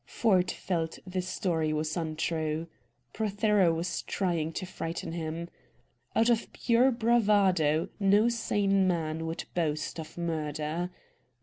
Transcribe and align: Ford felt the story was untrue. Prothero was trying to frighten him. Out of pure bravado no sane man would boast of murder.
Ford 0.07 0.49
felt 0.49 0.97
the 1.05 1.21
story 1.21 1.71
was 1.71 1.95
untrue. 1.95 2.65
Prothero 3.13 3.71
was 3.71 4.01
trying 4.01 4.51
to 4.53 4.65
frighten 4.65 5.11
him. 5.11 5.47
Out 6.15 6.27
of 6.31 6.51
pure 6.53 6.89
bravado 6.89 7.87
no 7.99 8.27
sane 8.27 8.87
man 8.87 9.27
would 9.27 9.43
boast 9.53 9.99
of 9.99 10.17
murder. 10.17 10.89